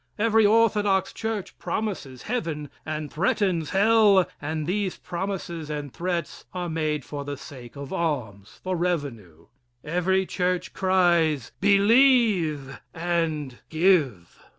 Every 0.17 0.47
orthodox 0.47 1.13
church 1.13 1.59
promises 1.59 2.23
heaven 2.23 2.71
and 2.87 3.13
threatens 3.13 3.69
hell, 3.69 4.27
and 4.41 4.65
these 4.65 4.97
promises 4.97 5.69
and 5.69 5.93
threats 5.93 6.45
are 6.55 6.69
made 6.69 7.05
for 7.05 7.23
the 7.23 7.37
sake 7.37 7.75
of 7.75 7.93
alms, 7.93 8.59
for 8.63 8.75
revenue. 8.75 9.45
Every 9.83 10.25
church 10.25 10.73
cries: 10.73 11.51
"Believe 11.61 12.79
and 12.95 13.59
give." 13.69 14.39